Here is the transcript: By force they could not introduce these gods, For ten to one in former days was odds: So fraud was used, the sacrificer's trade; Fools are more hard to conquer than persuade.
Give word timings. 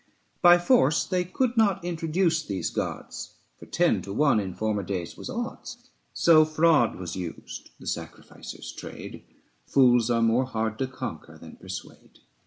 By 0.41 0.57
force 0.57 1.05
they 1.05 1.23
could 1.23 1.55
not 1.55 1.85
introduce 1.85 2.41
these 2.41 2.71
gods, 2.71 3.35
For 3.59 3.67
ten 3.67 4.01
to 4.01 4.11
one 4.11 4.39
in 4.39 4.55
former 4.55 4.81
days 4.81 5.15
was 5.15 5.29
odds: 5.29 5.91
So 6.11 6.43
fraud 6.43 6.95
was 6.95 7.15
used, 7.15 7.69
the 7.79 7.85
sacrificer's 7.85 8.71
trade; 8.71 9.23
Fools 9.67 10.09
are 10.09 10.23
more 10.23 10.45
hard 10.45 10.79
to 10.79 10.87
conquer 10.87 11.37
than 11.37 11.55
persuade. 11.57 12.17